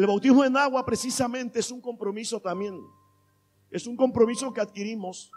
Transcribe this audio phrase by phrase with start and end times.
[0.00, 2.82] El bautismo en agua precisamente es un compromiso también.
[3.70, 5.30] Es un compromiso que adquirimos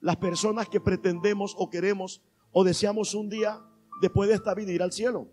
[0.00, 3.62] las personas que pretendemos o queremos o deseamos un día
[4.00, 5.28] después de esta vida ir al cielo.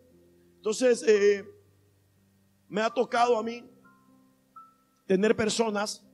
[0.58, 1.46] Entonces, eh,
[2.68, 3.64] me ha tocado a mí
[5.08, 6.06] tener personas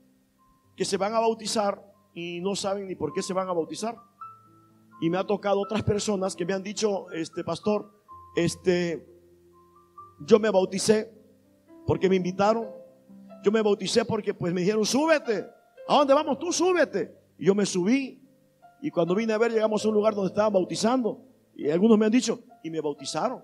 [0.78, 1.84] que se van a bautizar
[2.14, 3.98] y no saben ni por qué se van a bautizar.
[5.02, 7.92] Y me ha tocado otras personas que me han dicho, este pastor,
[8.36, 9.10] este,
[10.20, 11.19] yo me bauticé
[11.90, 12.68] porque me invitaron.
[13.42, 15.48] Yo me bauticé porque pues me dijeron, súbete.
[15.88, 16.38] ¿A dónde vamos?
[16.38, 17.18] Tú súbete.
[17.36, 18.22] Y yo me subí.
[18.80, 21.26] Y cuando vine a ver, llegamos a un lugar donde estaban bautizando.
[21.56, 23.42] Y algunos me han dicho, y me bautizaron.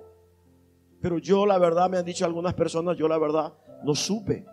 [1.01, 3.51] Pero yo la verdad, me han dicho algunas personas, yo la verdad
[3.83, 4.45] no supe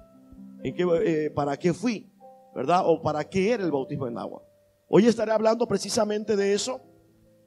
[0.62, 2.10] en qué, eh, para qué fui,
[2.54, 2.84] ¿verdad?
[2.87, 4.43] O para qué era el bautismo en agua.
[4.88, 6.80] Hoy estaré hablando precisamente de eso,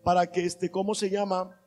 [0.03, 1.59] para que, este, ¿cómo se llama?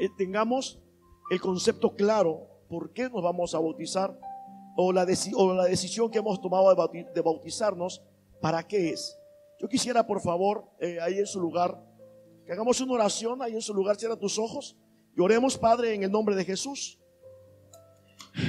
[0.00, 0.82] Eh, tengamos
[1.30, 4.18] el concepto claro, por qué nos vamos a bautizar,
[4.76, 6.68] o la, decisión que hemos tomado
[7.14, 8.02] de, bautizarnos,
[8.40, 9.16] ¿para qué es?
[9.60, 11.80] Yo quisiera, por favor, eh, ahí en su lugar,
[12.44, 14.76] que hagamos una oración, ahí en su lugar, cierra tus ojos,
[15.16, 16.98] y oremos, Padre, en el nombre de Jesús.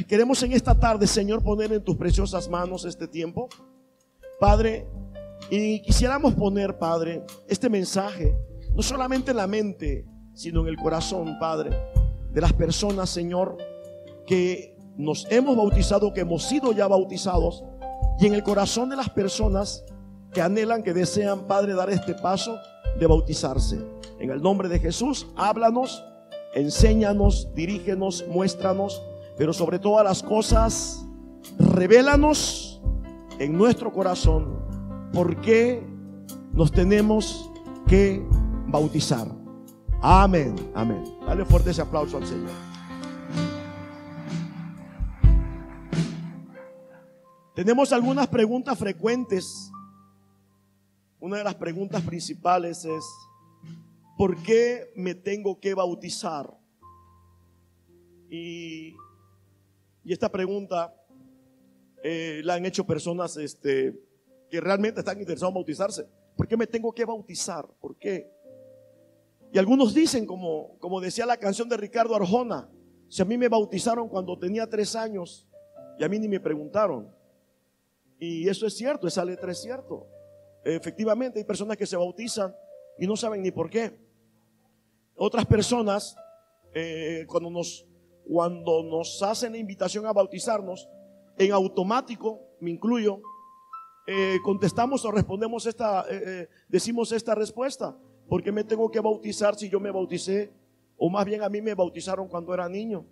[0.08, 3.48] Queremos en esta tarde, Señor, poner en tus preciosas manos este tiempo.
[4.40, 4.88] Padre,
[5.52, 8.36] y quisiéramos poner, Padre, este mensaje,
[8.74, 11.70] no solamente en la mente, sino en el corazón, Padre,
[12.32, 13.58] de las personas, Señor,
[14.26, 17.64] que nos hemos bautizado, que hemos sido ya bautizados,
[18.20, 19.84] y en el corazón de las personas
[20.34, 22.58] que anhelan, que desean, Padre, dar este paso
[23.00, 23.80] de bautizarse.
[24.20, 26.04] En el nombre de Jesús, háblanos,
[26.54, 29.02] enséñanos, dirígenos, muéstranos,
[29.38, 31.06] pero sobre todas las cosas,
[31.60, 32.82] revélanos
[33.40, 34.60] en nuestro corazón
[35.12, 35.84] por qué
[36.54, 37.50] nos tenemos
[37.88, 38.26] que
[38.68, 39.28] bautizar.
[40.02, 41.04] Amén, amén.
[41.26, 42.75] Dale fuerte ese aplauso al Señor.
[47.56, 49.72] Tenemos algunas preguntas frecuentes.
[51.22, 53.06] Una de las preguntas principales es,
[54.18, 56.54] ¿por qué me tengo que bautizar?
[58.30, 58.94] Y,
[60.04, 60.94] esta pregunta
[62.04, 63.98] eh, la han hecho personas este,
[64.50, 66.08] que realmente están interesados en bautizarse.
[66.36, 67.66] ¿Por qué me tengo que bautizar?
[67.80, 68.30] ¿Por qué?
[69.54, 72.70] Y algunos dicen, como, como decía la canción de Ricardo Arjona,
[73.08, 75.48] si a mí me bautizaron cuando tenía tres años
[75.98, 77.15] y a mí ni me preguntaron.
[78.20, 80.08] Y eso es cierto, esa letra es cierto.
[80.64, 82.56] Efectivamente, hay personas que se bautizan
[82.98, 84.00] y no saben ni por qué.
[85.16, 86.16] Otras personas,
[86.74, 87.86] eh, cuando, nos,
[88.28, 90.90] cuando nos hacen la invitación a bautizarnos,
[91.38, 93.22] en automático, me incluyo,
[94.08, 97.98] eh, contestamos o respondemos esta, eh, decimos esta respuesta.
[98.28, 100.52] ¿Por qué me tengo que bautizar si yo me bauticé?
[100.98, 103.06] O más bien a mí me bautizaron cuando era niño.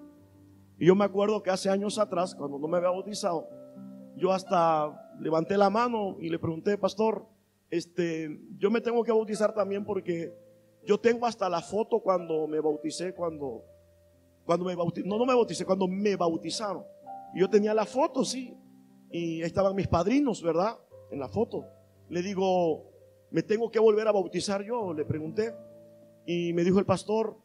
[0.79, 3.47] Y yo me acuerdo que hace años atrás, cuando no me había bautizado,
[4.23, 7.27] yo hasta levanté la mano y le pregunté, pastor,
[7.69, 10.33] este, yo me tengo que bautizar también porque
[10.85, 13.65] yo tengo hasta la foto cuando me bauticé, cuando,
[14.45, 16.85] cuando me bauticé, no, no me bauticé, cuando me bautizaron.
[17.35, 18.55] Y yo tenía la foto, sí.
[19.11, 20.77] Y estaban mis padrinos, ¿verdad?
[21.11, 21.65] En la foto.
[22.07, 22.93] Le digo,
[23.33, 24.93] ¿Me tengo que volver a bautizar yo?
[24.93, 25.55] Le pregunté.
[26.23, 27.35] Y me dijo el pastor,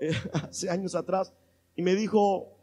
[0.32, 1.34] hace años atrás,
[1.76, 2.56] y me dijo,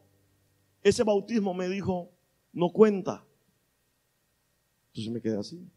[0.81, 2.09] ese bautismo me dijo,
[2.53, 3.25] no cuenta.
[4.87, 5.69] Entonces me quedé así.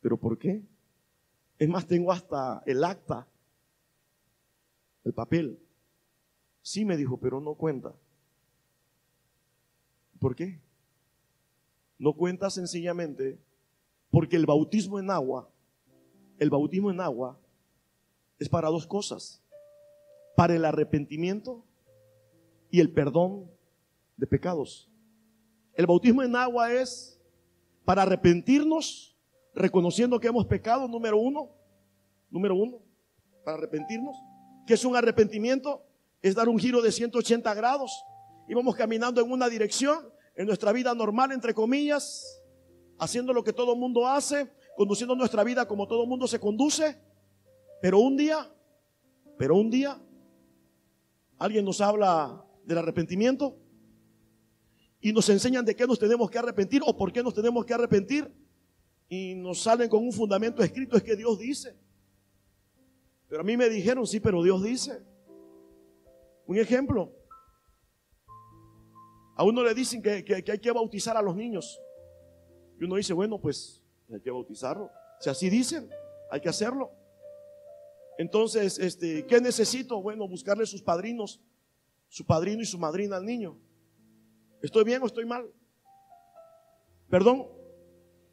[0.00, 0.62] ¿Pero por qué?
[1.58, 3.26] Es más, tengo hasta el acta,
[5.04, 5.58] el papel.
[6.60, 7.94] Sí me dijo, pero no cuenta.
[10.18, 10.60] ¿Por qué?
[11.98, 13.38] No cuenta sencillamente
[14.10, 15.50] porque el bautismo en agua,
[16.38, 17.38] el bautismo en agua
[18.38, 19.42] es para dos cosas.
[20.36, 21.64] Para el arrepentimiento
[22.70, 23.50] y el perdón
[24.16, 24.90] de pecados.
[25.76, 27.20] El bautismo en agua es
[27.84, 29.16] para arrepentirnos,
[29.54, 31.50] reconociendo que hemos pecado, número uno.
[32.30, 32.78] Número uno,
[33.44, 34.16] para arrepentirnos.
[34.66, 35.84] que es un arrepentimiento?
[36.22, 37.92] Es dar un giro de 180 grados.
[38.48, 42.42] Y vamos caminando en una dirección, en nuestra vida normal, entre comillas,
[42.98, 46.40] haciendo lo que todo el mundo hace, conduciendo nuestra vida como todo el mundo se
[46.40, 46.96] conduce.
[47.82, 48.50] Pero un día,
[49.36, 50.00] pero un día,
[51.38, 53.58] alguien nos habla del arrepentimiento
[55.04, 57.74] y nos enseñan de qué nos tenemos que arrepentir o por qué nos tenemos que
[57.74, 58.26] arrepentir
[59.06, 61.76] y nos salen con un fundamento escrito, es que Dios dice.
[63.28, 65.04] Pero a mí me dijeron, sí, pero Dios dice.
[66.46, 67.12] Un ejemplo.
[69.36, 71.78] A uno le dicen que, que hay que bautizar a los niños.
[72.80, 74.90] Y uno dice, bueno, pues hay que bautizarlo.
[75.20, 75.90] Si así dicen,
[76.30, 76.90] hay que hacerlo.
[78.16, 80.00] Entonces, este, ¿qué necesito?
[80.00, 81.42] Bueno, buscarle sus padrinos,
[82.08, 83.60] su padrino y su madrina al niño.
[84.64, 85.46] ¿Estoy bien o estoy mal?
[87.10, 87.46] Perdón,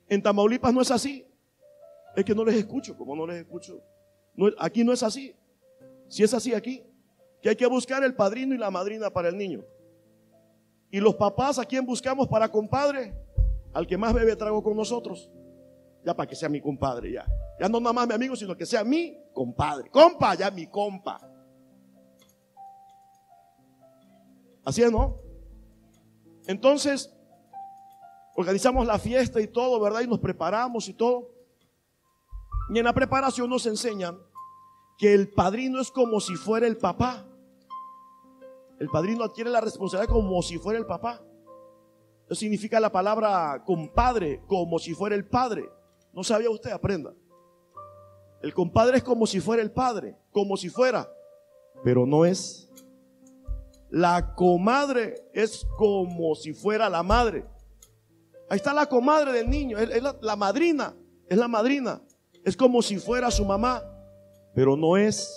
[0.08, 1.28] en Tamaulipas no es así.
[2.16, 3.84] Es que no les escucho, como no les escucho.
[4.58, 5.36] aquí no es así.
[6.08, 6.86] Si es así aquí,
[7.42, 9.66] que hay que buscar el padrino y la madrina para el niño.
[10.90, 13.14] Y los papás, ¿a quién buscamos para compadre?
[13.74, 15.30] Al que más bebe trago con nosotros.
[16.06, 17.26] Ya para que sea mi compadre, ya.
[17.60, 19.90] Ya no nada más mi amigo, sino que sea mi compadre.
[19.90, 21.20] Compa, ya mi compa.
[24.64, 25.21] Así es, ¿no?
[26.48, 27.14] Entonces,
[28.36, 30.02] organizamos la fiesta y todo, ¿verdad?
[30.02, 31.30] Y nos preparamos y todo.
[32.74, 34.18] Y en la preparación nos enseñan
[34.98, 37.26] que el padrino es como si fuera el papá.
[38.80, 41.22] El padrino adquiere la responsabilidad como si fuera el papá.
[42.26, 45.70] Eso significa la palabra compadre, como si fuera el padre.
[46.14, 46.72] ¿No sabía usted?
[46.72, 47.14] Aprenda.
[48.42, 51.12] El compadre es como si fuera el padre, como si fuera,
[51.84, 52.71] pero no es.
[53.92, 57.46] La comadre es como si fuera la madre.
[58.50, 60.96] Ahí está la comadre del niño, es, la, madrina,
[61.30, 62.02] es la madrina.
[62.46, 63.84] Es como si fuera su mamá,
[64.56, 65.30] pero no es,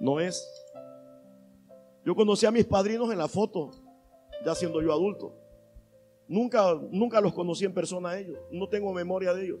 [0.00, 0.46] no es.
[2.04, 3.72] Yo conocí a mis padrinos en la foto,
[4.44, 5.34] ya siendo yo adulto.
[6.26, 9.60] Nunca, nunca los conocí en persona a ellos, no tengo memoria de ellos.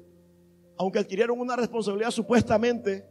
[0.78, 3.06] Aunque adquirieron una responsabilidad supuestamente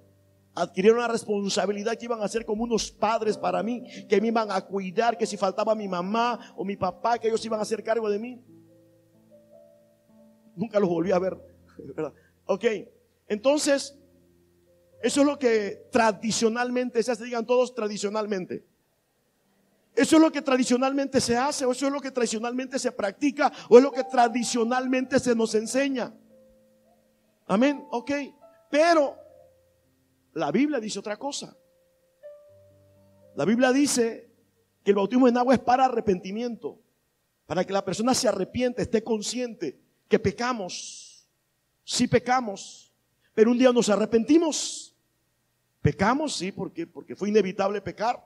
[0.55, 4.51] adquirieron una responsabilidad que iban a ser como unos padres para mí, que me iban
[4.51, 7.83] a cuidar, que si faltaba mi mamá o mi papá, que ellos iban a hacer
[7.83, 8.41] cargo de mí.
[10.55, 11.37] Nunca los volví a ver.
[12.45, 12.65] Ok,
[13.29, 13.97] entonces,
[15.01, 18.65] eso es lo que tradicionalmente se hace, digan todos tradicionalmente.
[19.95, 23.49] Eso es lo que tradicionalmente se hace, o eso es lo que tradicionalmente se practica,
[23.69, 26.13] o es lo que tradicionalmente se nos enseña.
[27.47, 28.11] Amén, ok.
[28.69, 29.22] Pero
[30.33, 31.55] la Biblia dice otra cosa.
[33.35, 34.29] La Biblia dice
[34.83, 36.79] que el bautismo en agua es para arrepentimiento,
[37.45, 41.27] para que la persona se arrepiente, esté consciente que pecamos.
[41.83, 42.93] Sí pecamos,
[43.33, 44.95] pero un día nos arrepentimos.
[45.81, 48.25] Pecamos, sí, porque porque fue inevitable pecar.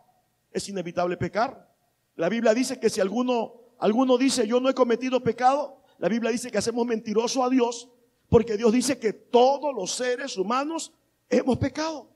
[0.51, 1.74] Es inevitable pecar.
[2.15, 6.31] La Biblia dice que si alguno alguno dice, "Yo no he cometido pecado", la Biblia
[6.31, 7.89] dice que hacemos mentiroso a Dios,
[8.30, 10.94] porque Dios dice que todos los seres humanos
[11.29, 12.09] hemos pecado.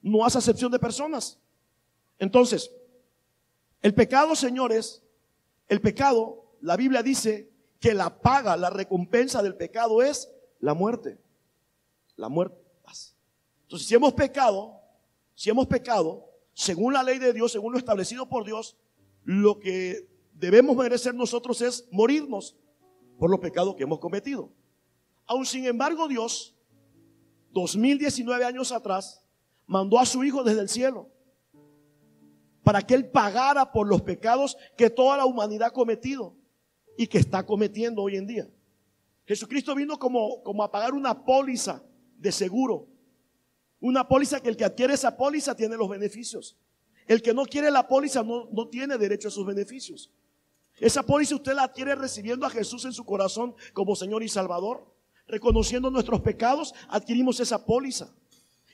[0.00, 1.38] No hace acepción de personas.
[2.18, 2.70] Entonces,
[3.82, 5.02] el pecado, señores,
[5.68, 7.50] el pecado, la Biblia dice
[7.80, 10.30] que la paga, la recompensa del pecado es
[10.60, 11.18] la muerte.
[12.16, 12.68] La muerte.
[13.62, 14.80] Entonces, si hemos pecado,
[15.34, 16.24] si hemos pecado,
[16.54, 18.76] según la ley de Dios, según lo establecido por Dios,
[19.24, 22.56] lo que debemos merecer nosotros es morirnos
[23.18, 24.50] por los pecados que hemos cometido.
[25.26, 26.56] Aun sin embargo, Dios
[27.52, 29.22] 2019 años atrás,
[29.66, 31.10] mandó a su Hijo desde el cielo
[32.68, 36.36] para que Él pagara por los pecados que toda la humanidad ha cometido
[36.98, 38.50] y que está cometiendo hoy en día.
[39.24, 41.82] Jesucristo vino como, como a pagar una póliza
[42.18, 42.86] de seguro.
[43.80, 46.58] Una póliza que el que adquiere esa póliza tiene los beneficios.
[47.06, 50.10] El que no quiere la póliza no, no tiene derecho a sus beneficios.
[50.76, 54.94] Esa póliza usted la adquiere recibiendo a Jesús en su corazón como Señor y Salvador
[55.28, 58.08] reconociendo nuestros pecados, adquirimos esa póliza.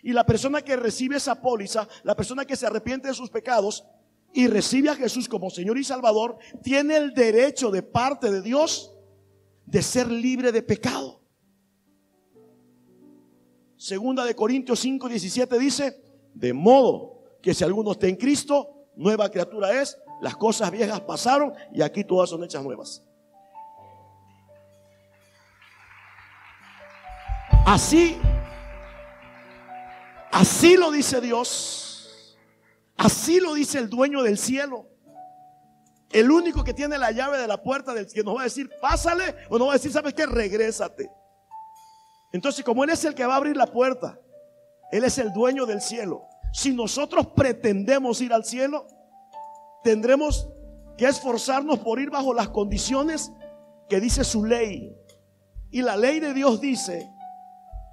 [0.03, 3.85] Y la persona que recibe esa póliza, la persona que se arrepiente de sus pecados
[4.33, 8.93] y recibe a Jesús como Señor y Salvador, tiene el derecho de parte de Dios
[9.67, 11.21] de ser libre de pecado.
[13.77, 16.03] Segunda de Corintios 5, 17 dice,
[16.35, 21.53] de modo que si alguno está en Cristo, nueva criatura es, las cosas viejas pasaron
[21.73, 23.05] y aquí todas son hechas nuevas.
[27.67, 28.19] Así,
[30.31, 32.37] así lo dice Dios.
[32.97, 34.87] Así lo dice el dueño del cielo.
[36.11, 38.71] El único que tiene la llave de la puerta del que nos va a decir,
[38.81, 40.27] pásale, o nos va a decir, ¿sabes qué?
[40.27, 41.11] Regrésate.
[42.33, 44.21] Entonces, como Él es el que va a abrir la puerta,
[44.93, 46.29] Él es el dueño del cielo.
[46.53, 48.87] Si nosotros pretendemos ir al cielo,
[49.83, 50.49] tendremos
[50.99, 53.33] que esforzarnos por ir bajo las condiciones
[53.89, 54.95] que dice su ley.
[55.71, 57.11] Y la ley de Dios dice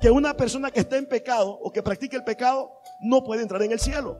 [0.01, 3.61] que una persona que está en pecado o que practique el pecado no puede entrar
[3.61, 4.17] en el cielo.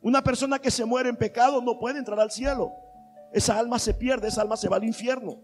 [0.00, 2.72] Una persona que se muere en pecado no puede entrar al cielo.
[3.32, 5.40] Esa alma se pierde, esa alma se va al infierno.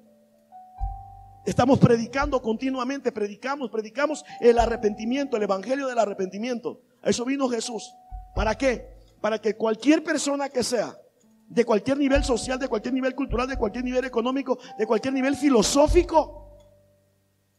[1.46, 6.82] Estamos predicando continuamente, predicamos, predicamos el arrepentimiento, el evangelio del arrepentimiento.
[7.00, 7.94] A eso vino Jesús.
[8.34, 8.98] ¿Para qué?
[9.20, 10.98] Para que cualquier persona que sea,
[11.46, 15.36] de cualquier nivel social, de cualquier nivel cultural, de cualquier nivel económico, de cualquier nivel
[15.36, 16.47] filosófico,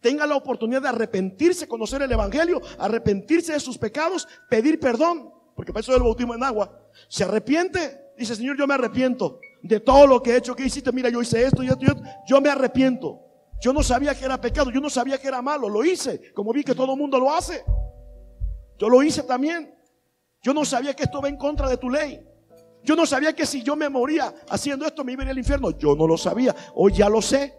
[0.01, 5.73] tenga la oportunidad de arrepentirse, conocer el Evangelio, arrepentirse de sus pecados, pedir perdón, porque
[5.73, 6.79] para eso es el bautismo en agua.
[7.07, 9.39] Se arrepiente, dice Señor, yo me arrepiento.
[9.61, 11.87] de todo lo que he hecho, que hiciste, mira, yo hice esto y esto y
[11.87, 13.19] esto, yo me arrepiento.
[13.61, 16.53] Yo no sabía que era pecado, yo no sabía que era malo, lo hice, como
[16.53, 17.61] vi que todo el mundo lo hace.
[18.77, 19.75] Yo lo hice también.
[20.41, 22.25] Yo no sabía que esto va en contra de tu ley.
[22.83, 25.37] Yo no sabía que si yo me moría haciendo esto me iba a ir al
[25.37, 25.71] infierno.
[25.71, 26.55] Yo no lo sabía.
[26.73, 27.58] Hoy ya lo sé.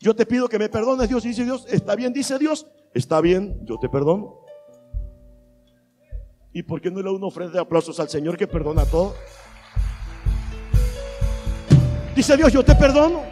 [0.00, 1.22] Yo te pido que me perdones, Dios.
[1.22, 2.66] Dice Dios, está bien, dice Dios.
[2.94, 4.40] Está bien, yo te perdono.
[6.52, 9.14] ¿Y por qué no le doy una ofrenda de aplausos al Señor que perdona todo?
[12.16, 13.22] Dice Dios, yo te perdono.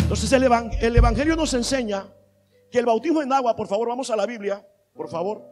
[0.00, 0.48] Entonces el,
[0.80, 2.06] el Evangelio nos enseña
[2.70, 5.42] que el bautismo en agua, por favor, vamos a la Biblia, por favor.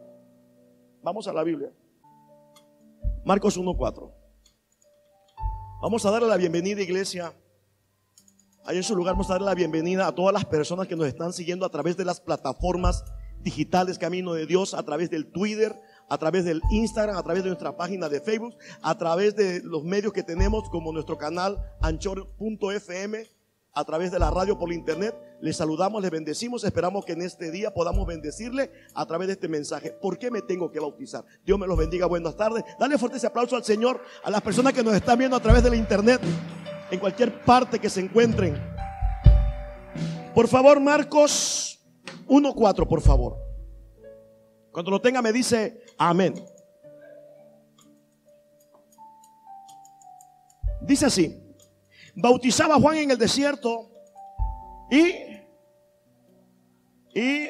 [1.03, 1.71] Vamos a la Biblia.
[3.23, 4.11] Marcos 1.4.
[5.81, 7.31] Vamos a darle la bienvenida, iglesia.
[8.65, 11.07] Ahí en su lugar vamos a darle la bienvenida a todas las personas que nos
[11.07, 13.03] están siguiendo a través de las plataformas
[13.41, 17.49] digitales Camino de Dios, a través del Twitter, a través del Instagram, a través de
[17.49, 23.27] nuestra página de Facebook, a través de los medios que tenemos como nuestro canal anchor.fm,
[23.73, 25.15] a través de la radio por internet.
[25.41, 29.47] Les saludamos, les bendecimos, esperamos que en este día podamos bendecirle a través de este
[29.47, 29.91] mensaje.
[29.91, 31.23] ¿Por qué me tengo que bautizar?
[31.45, 32.65] Dios me los bendiga, buenas tardes.
[32.77, 35.63] Dale fuerte ese aplauso al Señor, a las personas que nos están viendo a través
[35.63, 36.19] de la internet,
[36.91, 38.55] en cualquier parte que se encuentren.
[40.33, 41.79] Por favor, Marcos
[42.27, 43.37] 1.4, por favor.
[44.71, 46.33] Cuando lo tenga me dice amén.
[50.81, 51.55] Dice así,
[52.15, 53.91] bautizaba Juan en el desierto
[54.89, 55.13] y,
[57.13, 57.49] y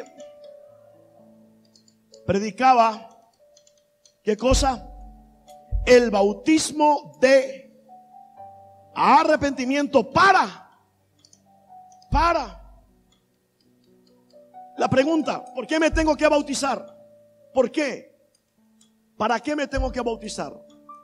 [2.26, 3.10] predicaba,
[4.24, 4.92] ¿qué cosa?
[5.86, 7.69] El bautismo de
[9.00, 10.70] arrepentimiento para,
[12.12, 12.56] para.
[14.78, 16.98] La pregunta, ¿por qué me tengo que bautizar?
[17.54, 18.10] ¿Por qué?
[19.18, 20.54] ¿Para qué me tengo que bautizar?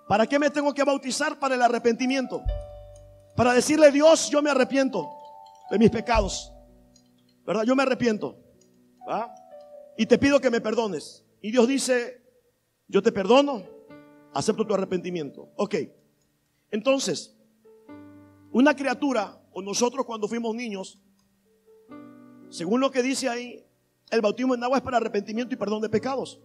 [0.07, 1.39] ¿Para qué me tengo que bautizar?
[1.39, 2.43] Para el arrepentimiento.
[3.35, 5.09] Para decirle, Dios, yo me arrepiento
[5.69, 6.53] de mis pecados.
[7.45, 7.63] ¿Verdad?
[7.63, 8.37] Yo me arrepiento.
[9.97, 11.25] Y te pido que me perdones.
[11.41, 12.21] Y Dios dice,
[12.87, 13.63] yo te perdono,
[14.33, 15.49] acepto tu arrepentimiento.
[15.57, 15.75] Ok.
[16.71, 17.34] Entonces,
[18.55, 20.97] una criatura, o nosotros cuando fuimos niños,
[22.49, 23.67] según lo que dice ahí,
[24.09, 26.39] el bautismo en agua es para arrepentimiento y perdón de pecados.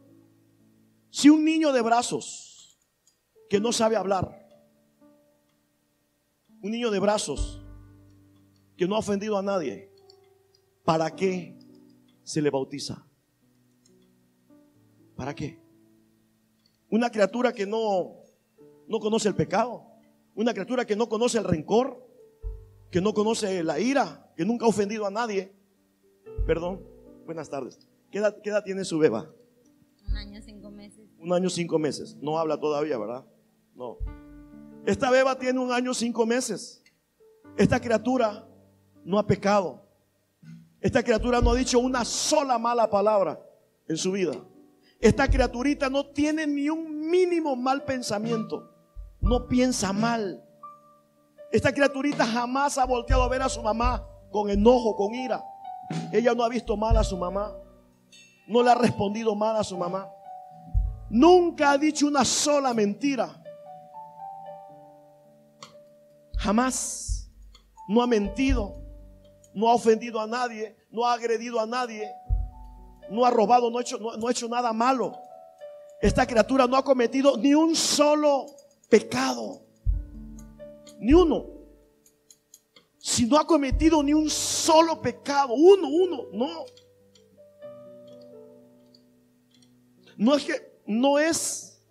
[1.11, 2.77] Si un niño de brazos
[3.49, 4.45] que no sabe hablar,
[6.61, 7.63] un niño de brazos
[8.77, 9.89] que no ha ofendido a nadie,
[10.85, 11.57] ¿para qué
[12.25, 13.07] se le bautiza?
[15.15, 15.61] ¿Para qué?
[16.89, 18.17] Una criatura que no,
[18.89, 19.90] no conoce el pecado,
[20.35, 22.07] una criatura que no conoce el rencor,
[22.91, 25.55] que no conoce la ira, que nunca ha ofendido a nadie.
[26.47, 26.83] Perdón,
[27.25, 27.79] buenas tardes.
[28.11, 29.31] ¿Qué edad, tiene su beba?
[30.09, 31.09] Un año cinco meses.
[31.19, 32.17] Un año cinco meses.
[32.21, 33.25] No habla todavía, ¿verdad?
[33.75, 33.99] No.
[34.87, 36.83] Esta beba tiene un año cinco meses.
[37.57, 38.49] Esta criatura
[39.05, 39.87] no ha pecado.
[40.81, 43.41] Esta criatura no ha dicho una sola mala palabra
[43.87, 44.33] en su vida.
[44.99, 48.71] Esta criaturita no tiene ni un mínimo mal pensamiento.
[49.21, 50.43] No piensa mal.
[51.53, 55.43] Esta criaturita jamás ha volteado a ver a su mamá con enojo, con ira.
[56.13, 57.53] Ella no ha visto mal a su mamá.
[58.47, 60.09] No le ha respondido mal a su mamá.
[61.09, 63.29] Nunca ha dicho una sola mentira.
[66.37, 67.29] Jamás.
[67.89, 68.77] No ha mentido.
[69.53, 70.77] No ha ofendido a nadie.
[70.91, 72.09] No ha agredido a nadie.
[73.11, 73.71] No ha robado.
[73.71, 75.19] No ha hecho, nada malo.
[76.01, 78.47] Esta criatura no ha cometido ni un solo
[78.91, 79.63] pecado.
[80.99, 81.47] Ni uno.
[82.99, 85.55] Si no ha cometido ni un solo pecado.
[85.55, 86.25] Uno, uno.
[86.33, 86.65] No.
[90.19, 91.83] No es que no es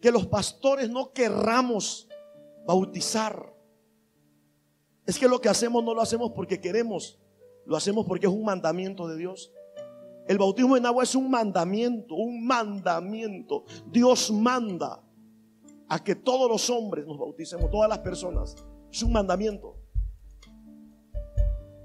[0.00, 2.08] que los pastores no querramos
[2.66, 3.54] bautizar.
[5.06, 7.20] Es que lo que hacemos no lo hacemos porque queremos,
[7.66, 9.52] lo hacemos porque es un mandamiento de Dios.
[10.26, 13.64] El bautismo en agua es un mandamiento, un mandamiento.
[13.86, 15.04] Dios manda
[15.88, 18.56] a que todos los hombres nos bauticemos, todas las personas.
[18.90, 19.76] Es un mandamiento.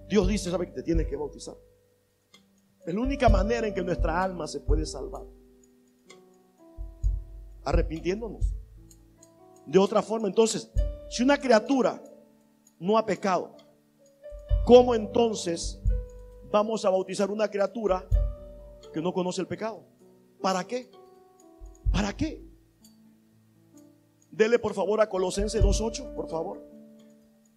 [0.07, 1.55] Dios dice, ¿sabe que te tienes que bautizar?
[2.85, 5.23] Es la única manera en que nuestra alma se puede salvar.
[7.63, 8.55] Arrepintiéndonos.
[9.65, 10.71] De otra forma, entonces,
[11.09, 12.01] si una criatura
[12.79, 13.55] no ha pecado.
[14.65, 15.79] ¿Cómo entonces
[16.51, 18.07] vamos a bautizar una criatura
[18.93, 19.85] que no conoce el pecado?
[20.41, 20.89] ¿Para qué?
[21.91, 22.48] ¿Para qué?
[24.39, 26.63] Dele por favor a Colosenses 2.8, por favor.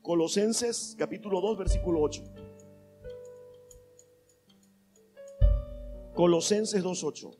[0.03, 2.25] Colosenses capítulo 2, versículo 8.
[6.13, 7.39] Colosenses 2.8.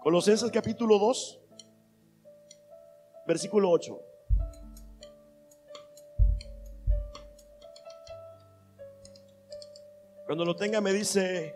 [0.00, 1.45] Colosenses capítulo 2,
[3.26, 4.00] versículo 8.
[10.26, 11.54] Cuando lo tenga me dice,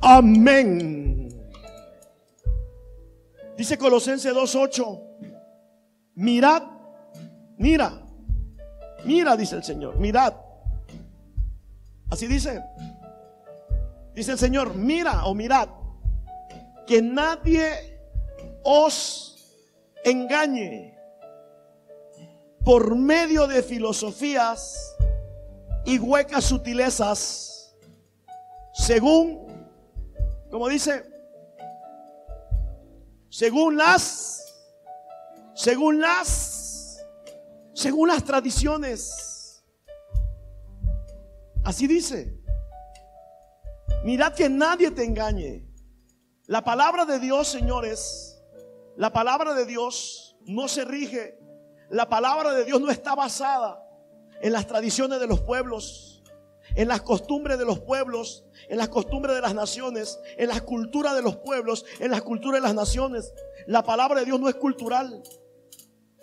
[0.00, 1.28] amén.
[3.56, 5.34] Dice Colosenses 2.8,
[6.14, 6.62] mirad,
[7.58, 8.02] mira,
[9.04, 10.34] mira, dice el Señor, mirad.
[12.10, 12.62] Así dice.
[14.14, 15.68] Dice el Señor, mira o mirad,
[16.86, 18.00] que nadie
[18.64, 19.39] os
[20.04, 20.98] engañe
[22.64, 24.96] por medio de filosofías
[25.84, 27.74] y huecas sutilezas,
[28.74, 29.68] según,
[30.50, 31.04] como dice,
[33.30, 34.44] según las,
[35.54, 37.04] según las,
[37.72, 39.62] según las tradiciones.
[41.64, 42.40] Así dice.
[44.04, 45.66] Mirad que nadie te engañe.
[46.46, 48.39] La palabra de Dios, señores,
[48.96, 51.38] la palabra de Dios no se rige.
[51.90, 53.82] La palabra de Dios no está basada
[54.40, 56.22] en las tradiciones de los pueblos,
[56.74, 61.14] en las costumbres de los pueblos, en las costumbres de las naciones, en las culturas
[61.14, 63.32] de los pueblos, en las culturas de las naciones.
[63.66, 65.22] La palabra de Dios no es cultural,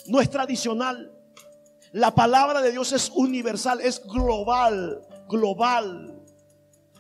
[0.08, 1.14] no es tradicional.
[1.92, 6.22] La palabra de Dios es universal, es global, global.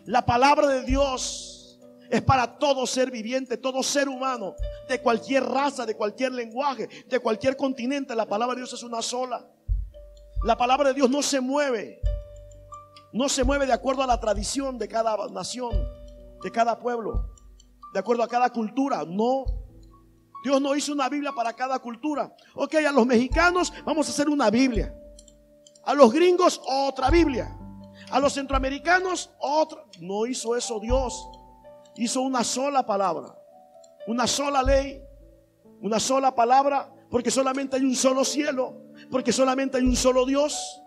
[0.05, 1.56] La palabra de Dios
[2.09, 4.55] es para todo ser viviente, todo ser humano,
[4.87, 8.15] de cualquier raza, de cualquier lenguaje, de cualquier continente.
[8.15, 9.45] La palabra de Dios es una sola.
[10.43, 12.01] La palabra de Dios no se mueve.
[13.13, 15.71] No se mueve de acuerdo a la tradición de cada nación,
[16.43, 17.33] de cada pueblo,
[17.93, 19.03] de acuerdo a cada cultura.
[19.07, 19.45] No.
[20.43, 22.35] Dios no hizo una Biblia para cada cultura.
[22.53, 24.93] Ok, a los mexicanos vamos a hacer una Biblia.
[25.83, 27.57] A los gringos otra Biblia.
[28.11, 29.83] A los centroamericanos, otra.
[29.99, 31.27] No hizo eso Dios.
[31.97, 33.35] Hizo una sola palabra,
[34.07, 35.01] una sola ley,
[35.81, 40.81] una sola palabra, porque solamente hay un solo cielo, porque solamente hay un solo Dios.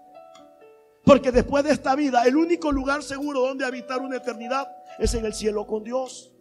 [1.05, 4.69] Porque después de esta vida, el único lugar seguro donde habitar una eternidad
[4.99, 6.33] es en el cielo con Dios.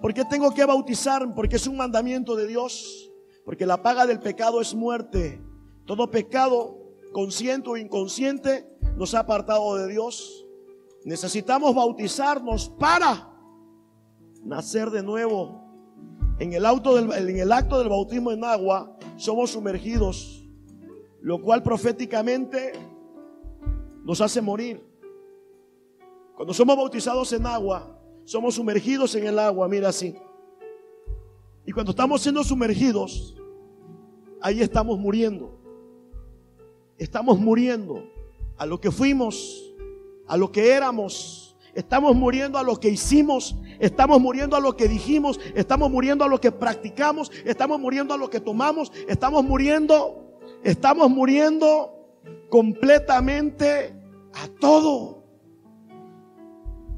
[0.00, 1.34] ¿Por qué tengo que bautizar?
[1.34, 3.10] Porque es un mandamiento de Dios.
[3.44, 5.40] Porque la paga del pecado es muerte.
[5.86, 6.78] Todo pecado,
[7.12, 10.46] consciente o inconsciente, nos ha apartado de Dios.
[11.04, 13.27] Necesitamos bautizarnos para
[14.44, 15.64] nacer de nuevo.
[16.38, 20.44] En el, auto del, acto del bautismo en agua somos sumergidos,
[21.20, 22.72] lo cual proféticamente
[24.04, 24.84] nos hace morir.
[26.36, 30.14] Cuando somos bautizados en agua, somos sumergidos en el agua, mira así.
[31.66, 33.36] Y cuando estamos siendo sumergidos,
[34.40, 35.58] ahí estamos muriendo.
[36.96, 38.04] Estamos muriendo
[38.56, 39.74] a lo que fuimos,
[40.26, 41.47] a lo que éramos.
[41.78, 46.28] Estamos muriendo a lo que hicimos, estamos muriendo a lo que dijimos, estamos muriendo a
[46.28, 52.18] lo que practicamos, estamos muriendo a lo que tomamos, estamos muriendo, estamos muriendo
[52.50, 53.94] completamente
[54.34, 55.22] a todo.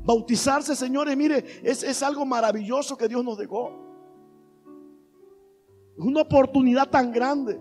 [0.02, 3.72] Bautizarse, señores, mire, es, es algo maravilloso que Dios nos dejó.
[5.98, 7.60] Es una oportunidad tan grande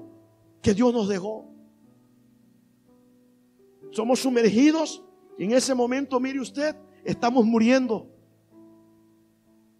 [0.61, 1.49] que Dios nos dejó.
[3.91, 5.03] Somos sumergidos
[5.37, 6.77] en ese momento, mire usted,
[7.09, 8.07] estamos muriendo.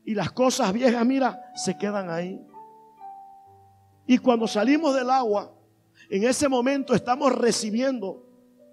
[0.03, 2.41] Y las cosas viejas, mira, se quedan ahí.
[4.07, 5.53] Y cuando salimos del agua,
[6.09, 8.25] en ese momento estamos recibiendo,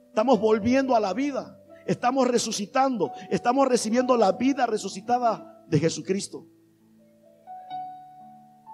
[0.08, 6.46] estamos volviendo a la vida, estamos resucitando, estamos recibiendo la vida resucitada de Jesucristo.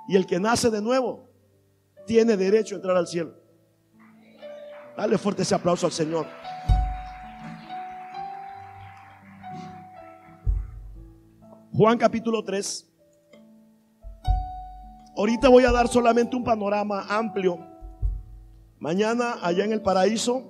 [0.07, 1.29] Y el que nace de nuevo
[2.07, 3.35] tiene derecho a entrar al cielo.
[4.97, 6.27] Dale fuerte ese aplauso al Señor.
[11.83, 12.89] Juan capítulo 3.
[15.17, 17.59] Ahorita voy a dar solamente un panorama amplio.
[18.79, 20.45] Mañana allá en el paraíso,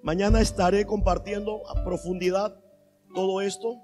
[0.00, 2.58] mañana estaré compartiendo a profundidad
[3.14, 3.82] todo esto.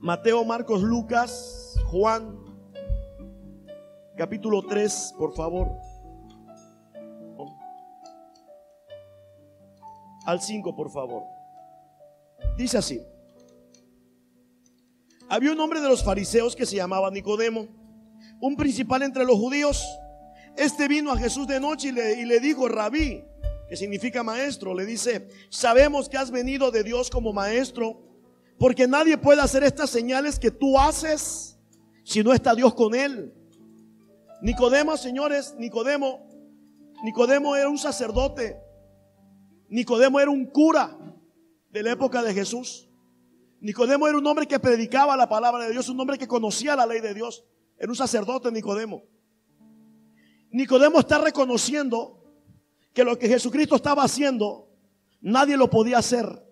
[0.00, 2.40] Mateo, Marcos, Lucas, Juan,
[4.16, 5.70] capítulo 3, por favor.
[10.26, 11.22] Al 5, por favor.
[12.56, 13.00] Dice así.
[15.28, 17.68] Había un hombre de los fariseos que se llamaba Nicodemo,
[18.40, 19.84] un principal entre los judíos.
[20.56, 23.22] Este vino a Jesús de noche y le, y le dijo, rabí,
[23.68, 28.00] que significa maestro, le dice, sabemos que has venido de Dios como maestro,
[28.58, 31.58] porque nadie puede hacer estas señales que tú haces
[32.04, 33.34] si no está Dios con él.
[34.40, 36.26] Nicodemo, señores, Nicodemo,
[37.04, 38.58] Nicodemo era un sacerdote,
[39.68, 40.96] Nicodemo era un cura
[41.70, 42.87] de la época de Jesús.
[43.60, 46.86] Nicodemo era un hombre que predicaba la palabra de Dios, un hombre que conocía la
[46.86, 47.44] ley de Dios.
[47.78, 49.02] Era un sacerdote Nicodemo.
[50.50, 52.24] Nicodemo está reconociendo
[52.92, 54.68] que lo que Jesucristo estaba haciendo,
[55.20, 56.44] nadie lo podía hacer.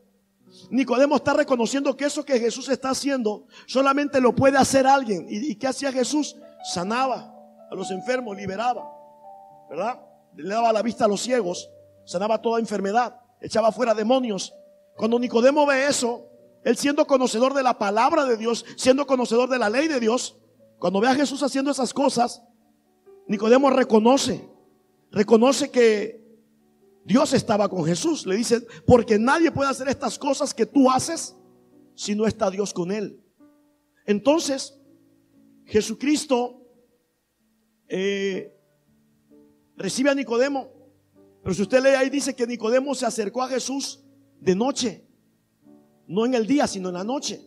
[0.70, 5.26] Nicodemo está reconociendo que eso que Jesús está haciendo solamente lo puede hacer alguien.
[5.28, 6.36] ¿Y, qué hacía Jesús?
[6.72, 7.34] Sanaba
[7.70, 8.88] a los enfermos, liberaba,
[9.68, 10.00] ¿verdad?
[10.36, 11.70] Le daba la vista a los ciegos,
[12.04, 14.54] sanaba toda enfermedad, echaba fuera demonios.
[14.96, 16.30] Cuando Nicodemo ve eso,
[16.66, 20.36] él siendo conocedor de la palabra de Dios, siendo conocedor de la ley de Dios,
[20.80, 22.42] cuando ve a Jesús haciendo esas cosas,
[23.28, 24.50] Nicodemo reconoce,
[25.12, 26.20] reconoce que
[27.04, 28.26] Dios estaba con Jesús.
[28.26, 31.36] Le dice, porque nadie puede hacer estas cosas que tú haces
[31.94, 33.22] si no está Dios con él.
[34.04, 34.76] Entonces,
[35.66, 36.66] Jesucristo
[37.86, 38.52] eh,
[39.76, 40.72] recibe a Nicodemo.
[41.44, 44.02] Pero si usted lee ahí, dice que Nicodemo se acercó a Jesús
[44.40, 45.05] de noche.
[46.06, 47.40] No en el día, sino en la noche.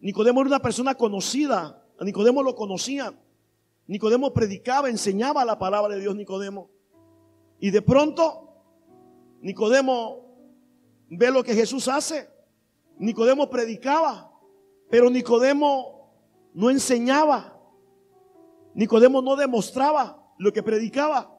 [0.00, 1.82] Nicodemo era una persona conocida.
[1.98, 3.18] A Nicodemo lo conocían.
[3.86, 6.70] Nicodemo predicaba, enseñaba la palabra de Dios, Nicodemo.
[7.58, 8.54] Y de pronto,
[9.40, 10.24] Nicodemo
[11.10, 12.28] ve lo que Jesús hace.
[12.98, 14.32] Nicodemo predicaba,
[14.90, 16.12] pero Nicodemo
[16.54, 17.58] no enseñaba.
[18.74, 21.30] Nicodemo no demostraba lo que predicaba.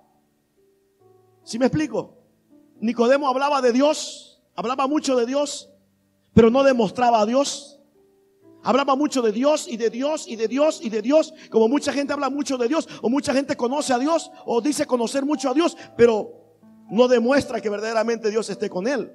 [1.44, 2.18] ¿Sí me explico?
[2.80, 5.72] Nicodemo hablaba de Dios, hablaba mucho de Dios,
[6.36, 7.80] pero no demostraba a Dios.
[8.62, 11.34] Hablaba mucho de Dios y de Dios y de Dios y de Dios.
[11.50, 14.86] Como mucha gente habla mucho de Dios o mucha gente conoce a Dios o dice
[14.86, 16.60] conocer mucho a Dios, pero
[16.92, 19.12] no demuestra que verdaderamente Dios esté con él.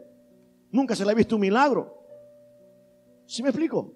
[0.70, 1.94] Nunca se le ha visto un milagro.
[3.26, 3.92] ¿Sí me explico?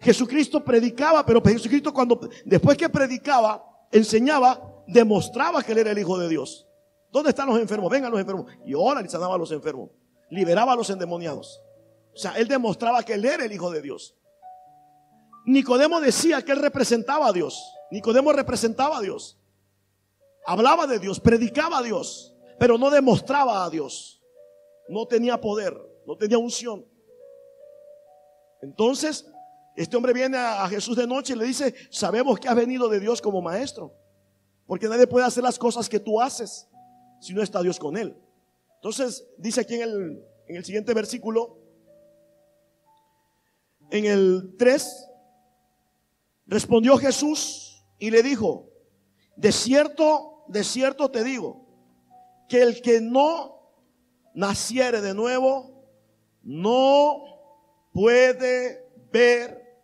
[0.00, 6.16] Jesucristo predicaba, pero Jesucristo cuando después que predicaba, enseñaba, demostraba que él era el Hijo
[6.18, 6.68] de Dios.
[7.10, 7.90] ¿Dónde están los enfermos?
[7.90, 8.46] Vengan los enfermos.
[8.64, 9.90] Y ahora y sanaba a los enfermos.
[10.30, 11.62] Liberaba a los endemoniados.
[12.18, 14.16] O sea, él demostraba que él era el Hijo de Dios.
[15.46, 17.72] Nicodemo decía que él representaba a Dios.
[17.92, 19.38] Nicodemo representaba a Dios.
[20.44, 24.20] Hablaba de Dios, predicaba a Dios, pero no demostraba a Dios.
[24.88, 26.84] No tenía poder, no tenía unción.
[28.62, 29.30] Entonces,
[29.76, 32.98] este hombre viene a Jesús de noche y le dice, sabemos que has venido de
[32.98, 33.94] Dios como maestro,
[34.66, 36.68] porque nadie puede hacer las cosas que tú haces
[37.20, 38.20] si no está Dios con él.
[38.74, 41.57] Entonces, dice aquí en el, en el siguiente versículo,
[43.90, 45.08] en el 3,
[46.48, 48.70] Respondió Jesús y le dijo,
[49.36, 51.66] de cierto, de cierto te digo,
[52.48, 53.70] que el que no
[54.34, 55.84] naciere de nuevo,
[56.42, 57.22] no
[57.92, 59.78] puede ver.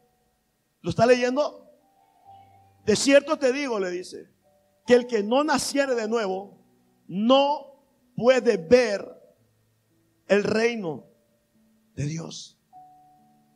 [0.80, 1.70] ¿Lo está leyendo?
[2.86, 4.30] De cierto te digo, le dice,
[4.86, 6.64] que el que no naciere de nuevo,
[7.06, 7.84] no
[8.16, 9.06] puede ver
[10.28, 11.04] el reino
[11.94, 12.58] de Dios.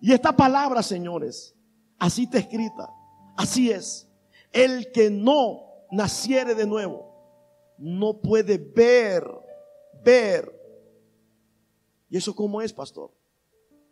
[0.00, 1.54] Y esta palabra, señores,
[1.98, 2.90] así está escrita.
[3.36, 4.08] Así es.
[4.52, 7.08] El que no naciere de nuevo
[7.78, 9.24] no puede ver,
[10.04, 10.52] ver.
[12.10, 13.12] ¿Y eso cómo es, pastor?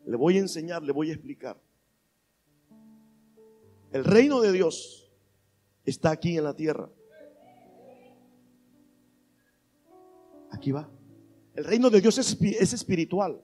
[0.05, 1.61] Le voy a enseñar, le voy a explicar.
[3.93, 5.13] El reino de Dios
[5.85, 6.91] está aquí en la tierra.
[10.51, 10.91] Aquí va.
[11.55, 13.41] El reino de Dios es, es espiritual.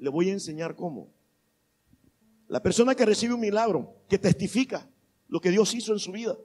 [0.00, 1.13] Le voy a enseñar cómo.
[2.54, 4.88] La persona que recibe un milagro, que testifica
[5.26, 6.36] lo que Dios hizo en su vida,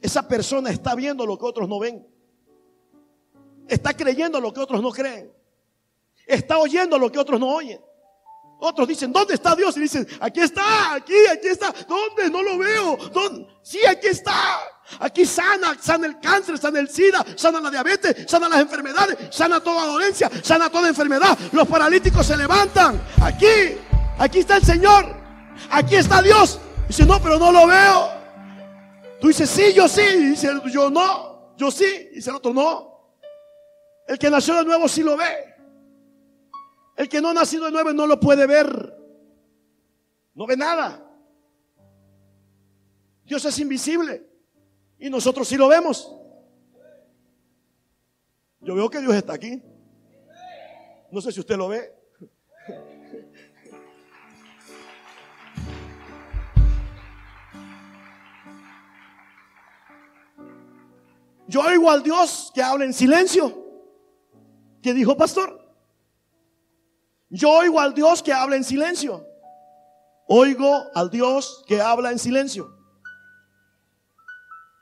[0.00, 2.06] esa persona está viendo lo que otros no ven.
[3.66, 5.32] Está creyendo lo que otros no creen.
[6.28, 7.80] Está oyendo lo que otros no oyen.
[8.60, 9.76] Otros dicen, ¿dónde está Dios?
[9.78, 11.74] Y dicen, aquí está, aquí, aquí está.
[11.88, 12.30] ¿Dónde?
[12.30, 12.96] No lo veo.
[13.12, 13.48] ¿Dónde?
[13.64, 14.60] Sí, aquí está.
[15.00, 19.58] Aquí sana, sana el cáncer, sana el SIDA, sana la diabetes, sana las enfermedades, sana
[19.58, 21.36] toda dolencia, sana toda enfermedad.
[21.50, 23.02] Los paralíticos se levantan.
[23.20, 23.76] Aquí,
[24.18, 25.21] aquí está el Señor
[25.70, 26.60] aquí está Dios.
[26.88, 28.10] Dice, no, pero no lo veo.
[29.20, 30.02] Tú dices, sí, yo sí.
[30.30, 32.10] Dice, yo no, yo sí.
[32.12, 32.92] Dice el otro, no.
[34.06, 35.54] El que nació de nuevo sí lo ve.
[36.96, 38.98] El que no ha nacido de nuevo no lo puede ver.
[40.34, 41.02] No ve nada.
[43.24, 44.26] Dios es invisible.
[44.98, 46.14] Y nosotros sí lo vemos.
[48.60, 49.62] Yo veo que Dios está aquí.
[51.10, 52.01] No sé si usted lo ve.
[61.52, 63.52] Yo oigo al Dios que habla en silencio.
[64.80, 65.60] ¿Qué dijo pastor?
[67.28, 69.22] Yo oigo al Dios que habla en silencio.
[70.28, 72.74] Oigo al Dios que habla en silencio.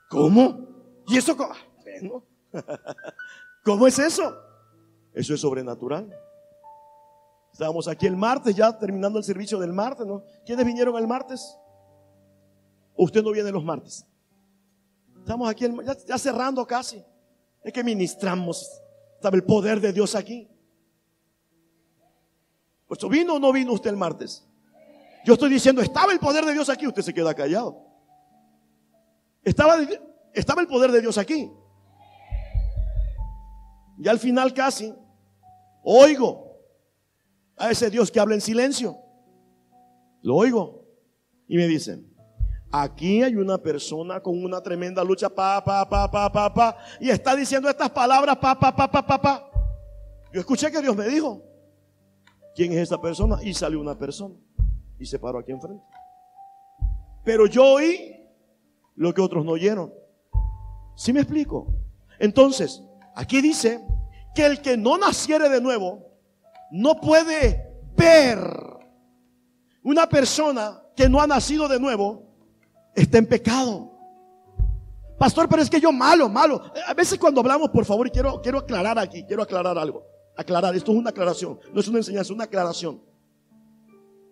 [0.09, 0.65] ¿Cómo?
[1.07, 1.53] ¿Y eso cómo?
[3.65, 4.33] ¿Cómo es eso?
[5.13, 6.09] Eso es sobrenatural.
[7.51, 10.23] Estábamos aquí el martes, ya terminando el servicio del martes, ¿no?
[10.45, 11.57] ¿Quiénes vinieron el martes?
[12.95, 14.07] usted no viene los martes?
[15.21, 15.65] Estamos aquí
[16.07, 17.03] ya, cerrando casi.
[17.63, 18.81] Es que ministramos.
[19.15, 20.49] Estaba el poder de Dios aquí.
[22.87, 24.43] Pues vino o no vino usted el martes.
[25.23, 27.85] Yo estoy diciendo, estaba el poder de Dios aquí, usted se queda callado.
[29.43, 29.77] Estaba,
[30.33, 31.51] estaba el poder de Dios aquí.
[33.99, 34.93] Y al final casi
[35.83, 36.59] oigo
[37.57, 38.97] a ese Dios que habla en silencio.
[40.23, 40.83] Lo oigo.
[41.47, 42.10] Y me dicen,
[42.71, 47.09] aquí hay una persona con una tremenda lucha, pa, pa, pa, pa, pa, pa, y
[47.09, 49.51] está diciendo estas palabras, pa, pa, pa, pa, pa, pa.
[50.33, 51.43] Yo escuché que Dios me dijo,
[52.55, 53.39] ¿quién es esa persona?
[53.43, 54.35] Y salió una persona
[54.97, 55.83] y se paró aquí enfrente.
[57.25, 58.15] Pero yo oí
[58.95, 59.93] lo que otros no oyeron.
[60.95, 61.73] ¿Sí me explico?
[62.19, 62.81] Entonces,
[63.15, 63.85] aquí dice
[64.33, 66.11] que el que no naciere de nuevo
[66.71, 68.39] no puede ver.
[69.83, 72.30] Una persona que no ha nacido de nuevo
[72.95, 73.91] está en pecado.
[75.17, 76.61] Pastor, pero es que yo malo, malo.
[76.87, 80.03] A veces cuando hablamos, por favor, quiero, quiero aclarar aquí, quiero aclarar algo.
[80.35, 83.01] Aclarar, esto es una aclaración, no es una enseñanza, es una aclaración.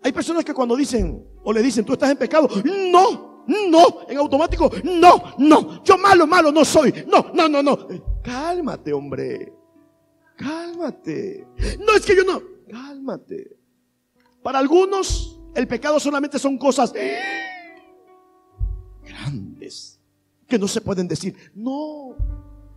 [0.02, 4.18] Hay personas que cuando dicen o le dicen, tú estás en pecado, no, no, en
[4.18, 7.86] automático, no, no, yo malo, malo no soy, no, no, no, no.
[8.22, 9.52] Cálmate, hombre,
[10.36, 11.46] cálmate.
[11.86, 13.56] No es que yo no, cálmate.
[14.42, 16.92] Para algunos, el pecado solamente son cosas
[19.10, 20.00] grandes
[20.46, 21.34] que no se pueden decir.
[21.54, 22.16] No,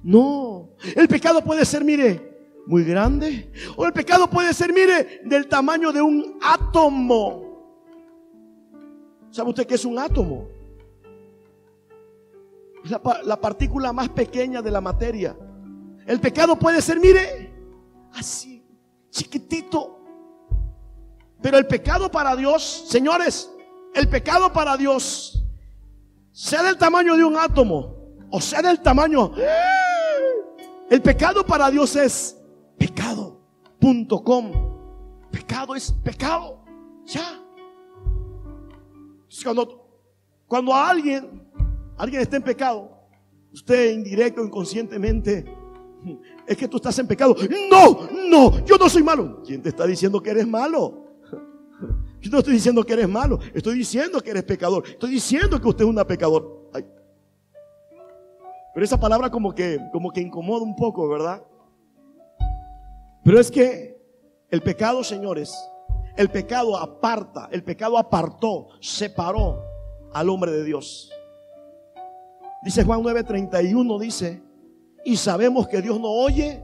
[0.03, 0.69] no.
[0.95, 2.33] El pecado puede ser, mire,
[2.67, 3.51] muy grande.
[3.75, 7.51] O el pecado puede ser, mire, del tamaño de un átomo.
[9.31, 10.47] ¿Sabe usted qué es un átomo?
[12.85, 15.35] La, la partícula más pequeña de la materia.
[16.05, 17.51] El pecado puede ser, mire,
[18.13, 18.63] así,
[19.09, 19.99] chiquitito.
[21.41, 23.49] Pero el pecado para Dios, señores,
[23.95, 25.42] el pecado para Dios,
[26.33, 29.31] sea del tamaño de un átomo o sea del tamaño...
[30.89, 32.37] El pecado para Dios es
[32.77, 34.51] pecado.com.
[35.31, 36.63] Pecado es pecado.
[37.05, 37.39] Ya.
[39.43, 39.87] Cuando,
[40.45, 41.47] cuando alguien,
[41.97, 42.91] alguien está en pecado,
[43.51, 45.45] usted indirecto, inconscientemente,
[46.45, 47.35] es que tú estás en pecado.
[47.71, 49.41] No, no, yo no soy malo.
[49.43, 51.02] ¿Quién te está diciendo que eres malo?
[52.23, 54.85] Yo no estoy diciendo que eres malo, estoy diciendo que eres pecador.
[54.87, 56.71] Estoy diciendo que usted es una pecador.
[58.73, 61.43] Pero esa palabra como que, como que incomoda un poco, ¿verdad?
[63.25, 64.01] Pero es que
[64.49, 65.53] el pecado, señores,
[66.15, 69.61] el pecado aparta, el pecado apartó, separó
[70.13, 71.11] al hombre de Dios.
[72.63, 74.41] Dice Juan 9:31, dice,
[75.03, 76.63] y sabemos que Dios no oye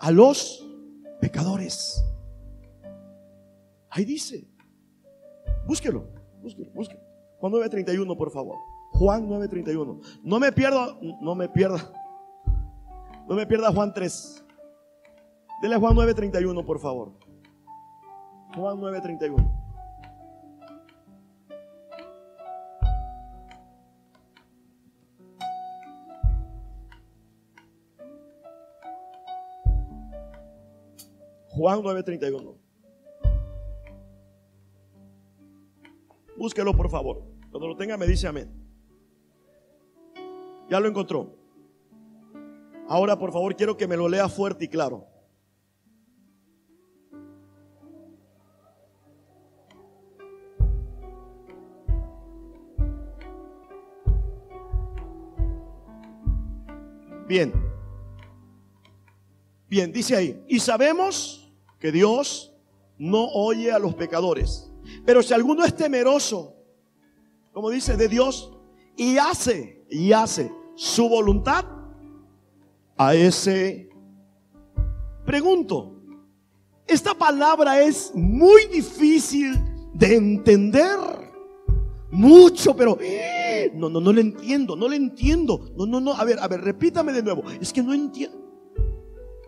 [0.00, 0.66] a los
[1.20, 2.02] pecadores.
[3.98, 4.46] Ahí dice,
[5.66, 6.08] búsquelo,
[6.40, 7.00] búsquelo, búsquelo.
[7.40, 8.56] Juan 9:31, por favor.
[8.92, 10.00] Juan 9:31.
[10.22, 11.92] No me pierda, no me pierda,
[13.28, 14.44] no me pierda Juan 3.
[15.62, 17.12] Dele a Juan 9:31, por favor.
[18.54, 19.50] Juan 9:31.
[31.48, 32.57] Juan 9:31.
[36.38, 37.24] Búsquelo, por favor.
[37.50, 38.48] Cuando lo tenga, me dice amén.
[40.70, 41.34] Ya lo encontró.
[42.86, 45.04] Ahora, por favor, quiero que me lo lea fuerte y claro.
[57.26, 57.52] Bien.
[59.68, 60.44] Bien, dice ahí.
[60.48, 62.54] Y sabemos que Dios
[62.96, 64.67] no oye a los pecadores.
[65.04, 66.54] Pero si alguno es temeroso,
[67.52, 68.52] como dice, de Dios,
[68.96, 71.64] y hace, y hace su voluntad,
[72.96, 73.88] a ese
[75.24, 75.94] pregunto.
[76.86, 79.54] Esta palabra es muy difícil
[79.94, 80.98] de entender.
[82.10, 82.98] Mucho, pero
[83.74, 85.70] no, no, no le entiendo, no le entiendo.
[85.76, 86.14] No, no, no.
[86.14, 87.44] A ver, a ver, repítame de nuevo.
[87.60, 88.38] Es que no entiendo.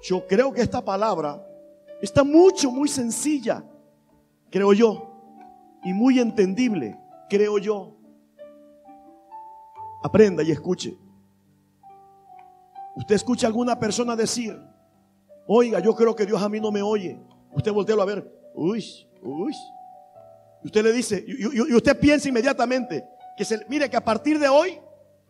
[0.03, 1.43] Yo creo que esta palabra
[2.03, 3.65] está mucho, muy sencilla,
[4.51, 5.10] creo yo,
[5.85, 7.97] y muy entendible, creo yo.
[10.03, 10.97] Aprenda y escuche.
[12.97, 14.59] Usted escucha a alguna persona decir,
[15.47, 17.21] oiga, yo creo que Dios a mí no me oye.
[17.53, 18.85] Usted voltea a ver, uy,
[19.23, 19.55] uy.
[20.63, 23.05] Y usted le dice, y usted piensa inmediatamente,
[23.37, 24.79] que se, mire que a partir de hoy,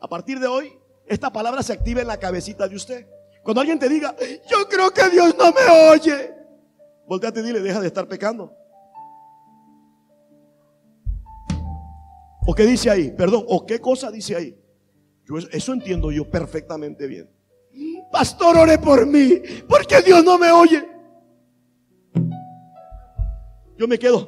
[0.00, 0.72] a partir de hoy,
[1.06, 3.06] esta palabra se activa en la cabecita de usted.
[3.42, 4.14] Cuando alguien te diga,
[4.48, 6.40] yo creo que Dios no me oye,
[7.10, 8.56] Volteate y dile, deja de estar pecando.
[12.46, 13.11] ¿O qué dice ahí?
[13.11, 14.59] Perdón, ¿o qué cosa dice ahí?
[15.26, 17.31] Yo eso entiendo yo perfectamente bien.
[18.11, 20.85] Pastor, ore por mí, porque Dios no me oye.
[23.79, 24.26] Yo me quedo.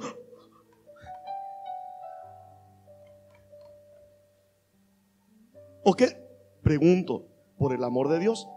[5.85, 6.16] ¿O qué?
[6.62, 7.27] Pregunto,
[7.59, 8.48] por el amor de Dios,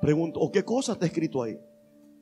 [0.00, 1.58] pregunto, ¿o qué cosa está escrito ahí?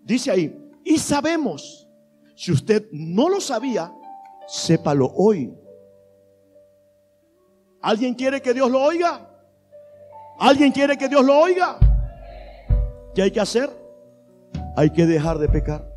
[0.02, 1.86] Dice ahí, y sabemos,
[2.34, 3.92] si usted no lo sabía,
[4.48, 5.52] sépalo hoy.
[7.86, 9.20] ¿Alguien quiere que Dios lo oiga?
[10.40, 11.78] ¿Alguien quiere que Dios lo oiga?
[13.14, 13.70] ¿Qué hay que hacer?
[14.76, 15.88] Hay que dejar de pecar.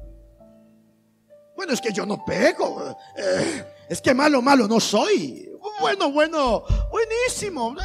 [1.56, 2.96] Bueno, es que yo no peco.
[3.18, 5.52] Eh, es que malo, malo no soy.
[5.82, 7.76] Bueno, bueno, buenísimo.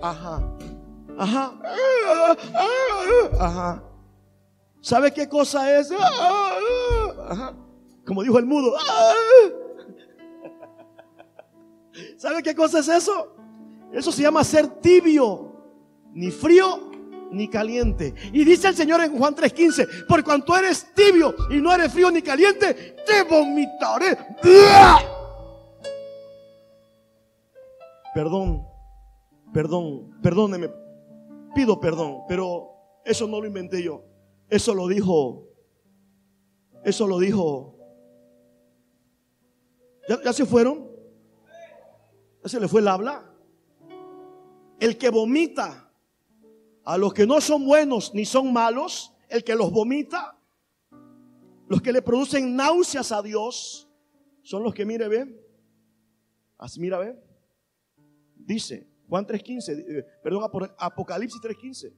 [0.00, 0.42] Ajá.
[1.18, 1.52] Ajá.
[3.38, 3.82] Ajá.
[4.80, 5.92] ¿Sabe qué cosa es?
[5.92, 7.52] Ajá.
[8.06, 8.74] Como dijo el mudo.
[12.16, 13.36] ¿Sabe qué cosa es eso?
[13.92, 15.52] Eso se llama ser tibio,
[16.12, 16.90] ni frío
[17.30, 18.14] ni caliente.
[18.32, 22.10] Y dice el Señor en Juan 3:15, por cuanto eres tibio y no eres frío
[22.10, 24.16] ni caliente, te vomitaré.
[28.14, 28.66] Perdón,
[29.52, 30.70] perdón, perdóneme,
[31.54, 32.70] pido perdón, pero
[33.04, 34.04] eso no lo inventé yo.
[34.48, 35.48] Eso lo dijo,
[36.84, 37.74] eso lo dijo.
[40.08, 40.95] ¿Ya, ya se fueron?
[42.46, 43.28] ¿Ya se le fue el habla?
[44.78, 45.92] El que vomita
[46.84, 50.38] a los que no son buenos ni son malos, el que los vomita,
[51.66, 53.90] los que le producen náuseas a Dios,
[54.42, 55.36] son los que, mire, ven,
[56.56, 57.20] así mira, ve,
[58.36, 61.96] dice Juan 3.15, eh, perdón, Apocalipsis 3.15,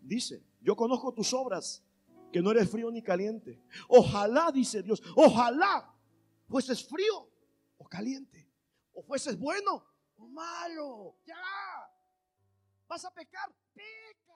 [0.00, 1.84] dice, yo conozco tus obras,
[2.32, 3.62] que no eres frío ni caliente.
[3.86, 5.94] Ojalá, dice Dios, ojalá
[6.48, 7.28] fueses frío
[7.76, 8.47] o caliente,
[8.98, 11.36] o fueses bueno o malo, ya.
[12.88, 13.48] ¿Vas a pecar?
[13.72, 14.27] Peca.